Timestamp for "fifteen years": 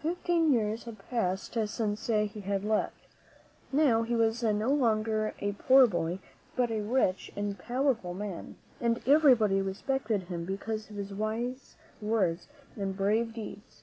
0.00-0.84